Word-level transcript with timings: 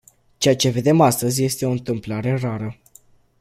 Ceea 0.37 0.55
ce 0.55 0.69
vedem 0.69 1.01
astăzi 1.01 1.43
este 1.43 1.65
o 1.65 1.69
întâmplare 1.71 2.35
rară. 2.35 2.79